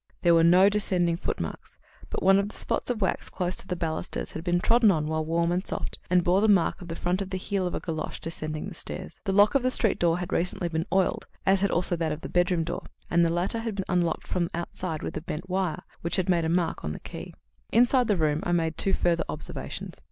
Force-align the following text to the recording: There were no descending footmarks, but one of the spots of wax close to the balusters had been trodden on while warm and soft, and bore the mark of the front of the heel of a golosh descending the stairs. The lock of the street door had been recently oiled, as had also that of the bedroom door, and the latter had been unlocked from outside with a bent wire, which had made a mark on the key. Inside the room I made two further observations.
There 0.23 0.33
were 0.33 0.43
no 0.43 0.67
descending 0.67 1.15
footmarks, 1.15 1.77
but 2.09 2.23
one 2.23 2.39
of 2.39 2.49
the 2.49 2.55
spots 2.55 2.89
of 2.89 3.01
wax 3.03 3.29
close 3.29 3.55
to 3.57 3.67
the 3.67 3.75
balusters 3.75 4.31
had 4.31 4.43
been 4.43 4.59
trodden 4.59 4.89
on 4.89 5.05
while 5.05 5.23
warm 5.23 5.51
and 5.51 5.63
soft, 5.63 5.99
and 6.09 6.23
bore 6.23 6.41
the 6.41 6.47
mark 6.47 6.81
of 6.81 6.87
the 6.87 6.95
front 6.95 7.21
of 7.21 7.29
the 7.29 7.37
heel 7.37 7.67
of 7.67 7.75
a 7.75 7.79
golosh 7.79 8.19
descending 8.19 8.67
the 8.67 8.73
stairs. 8.73 9.21
The 9.25 9.31
lock 9.31 9.53
of 9.53 9.61
the 9.61 9.69
street 9.69 9.99
door 9.99 10.17
had 10.17 10.29
been 10.29 10.37
recently 10.39 10.85
oiled, 10.91 11.27
as 11.45 11.61
had 11.61 11.69
also 11.69 11.95
that 11.97 12.11
of 12.11 12.21
the 12.21 12.29
bedroom 12.29 12.63
door, 12.63 12.85
and 13.11 13.23
the 13.23 13.29
latter 13.29 13.59
had 13.59 13.75
been 13.75 13.85
unlocked 13.87 14.25
from 14.25 14.49
outside 14.55 15.03
with 15.03 15.17
a 15.17 15.21
bent 15.21 15.47
wire, 15.47 15.83
which 16.01 16.15
had 16.15 16.29
made 16.29 16.45
a 16.45 16.49
mark 16.49 16.83
on 16.83 16.93
the 16.93 16.99
key. 16.99 17.35
Inside 17.71 18.07
the 18.07 18.17
room 18.17 18.39
I 18.41 18.53
made 18.53 18.77
two 18.79 18.93
further 18.93 19.25
observations. 19.29 19.99